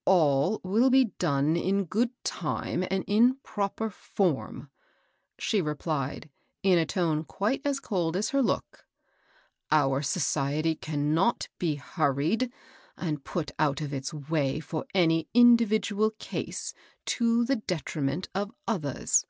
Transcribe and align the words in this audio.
"All 0.04 0.60
will 0.62 0.90
be 0.90 1.06
done 1.18 1.56
in 1.56 1.86
good 1.86 2.10
time 2.22 2.84
and 2.90 3.04
in 3.06 3.36
proper 3.36 3.88
form," 3.88 4.68
she 5.38 5.62
replied, 5.62 6.28
in 6.62 6.78
a 6.78 6.84
tone 6.84 7.24
quite 7.24 7.62
as 7.64 7.80
cold 7.80 8.14
as 8.14 8.28
her 8.28 8.42
look." 8.42 8.86
Our 9.72 10.02
society 10.02 10.74
cannot 10.74 11.48
be 11.58 11.76
hurried 11.76 12.52
or 13.00 13.16
put 13.20 13.52
out 13.58 13.80
of 13.80 13.94
its 13.94 14.12
way 14.12 14.60
for 14.60 14.84
any 14.94 15.30
individual 15.32 16.10
case 16.18 16.74
to 17.06 17.46
the 17.46 17.56
detriment 17.56 18.28
of 18.34 18.52
others. 18.66 19.24